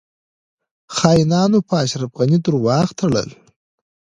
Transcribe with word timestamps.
خاینانو 0.95 1.59
په 1.67 1.73
اشرف 1.83 2.11
غنی 2.17 2.37
درواغ 2.45 2.87
تړل 2.99 3.29